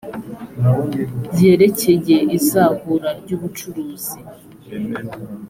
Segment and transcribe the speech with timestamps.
[1.41, 4.17] yerekeye izahura ry ubucuruzi